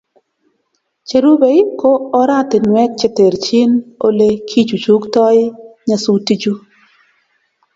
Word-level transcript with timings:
Cherubei 1.07 1.59
ko 1.79 1.89
oratinwek 2.19 2.91
che 2.99 3.07
terchin 3.17 3.71
Ole 4.05 4.27
kichuchuktoi 4.49 5.41
nyasutichu 5.87 6.51